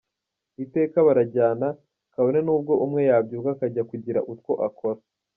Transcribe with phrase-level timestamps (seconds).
[0.63, 1.67] Iteka barajyana,
[2.13, 4.99] kabone n’ubwo umwe yabyuka akajya kugira utwo akora.